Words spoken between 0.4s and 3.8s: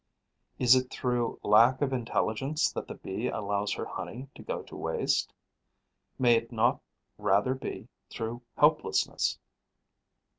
Is it through lack of intelligence that the Bee allows